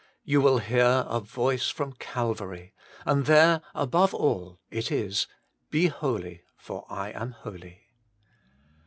You 0.23 0.41
will 0.41 0.57
hear 0.57 1.05
a 1.07 1.19
voice 1.19 1.69
from 1.69 1.93
Calvary, 1.93 2.73
and 3.05 3.27
there 3.27 3.61
above 3.75 4.15
all 4.15 4.59
it 4.71 4.91
is, 4.91 5.27
Be 5.69 5.89
holy, 5.89 6.41
for 6.57 6.87
I 6.89 7.09
am 7.11 7.33
holy. 7.33 7.81